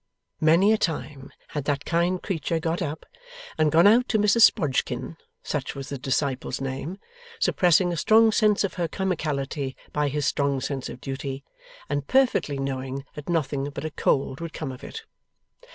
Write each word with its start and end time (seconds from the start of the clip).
Many 0.39 0.73
a 0.73 0.79
time 0.79 1.29
had 1.49 1.65
that 1.65 1.85
kind 1.85 2.19
creature 2.23 2.59
got 2.59 2.81
up, 2.81 3.05
and 3.55 3.71
gone 3.71 3.85
out 3.85 4.09
to 4.09 4.17
Mrs 4.17 4.41
Sprodgkin 4.41 5.15
(such 5.43 5.75
was 5.75 5.89
the 5.89 5.99
disciple's 5.99 6.59
name), 6.59 6.97
suppressing 7.39 7.93
a 7.93 7.97
strong 7.97 8.31
sense 8.31 8.63
of 8.63 8.73
her 8.81 8.87
comicality 8.87 9.75
by 9.93 10.07
his 10.07 10.25
strong 10.25 10.59
sense 10.59 10.89
of 10.89 11.01
duty, 11.01 11.43
and 11.87 12.07
perfectly 12.07 12.57
knowing 12.57 13.05
that 13.13 13.29
nothing 13.29 13.69
but 13.69 13.85
a 13.85 13.91
cold 13.91 14.39
would 14.41 14.53
come 14.53 14.71
of 14.71 14.83
it. 14.83 15.03